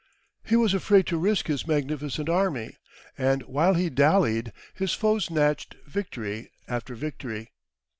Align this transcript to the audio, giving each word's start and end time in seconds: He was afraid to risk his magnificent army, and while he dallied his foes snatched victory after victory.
He 0.43 0.55
was 0.55 0.73
afraid 0.73 1.05
to 1.05 1.17
risk 1.19 1.45
his 1.45 1.67
magnificent 1.67 2.27
army, 2.27 2.75
and 3.19 3.43
while 3.43 3.75
he 3.75 3.91
dallied 3.91 4.51
his 4.73 4.93
foes 4.95 5.25
snatched 5.25 5.75
victory 5.85 6.49
after 6.67 6.95
victory. 6.95 7.51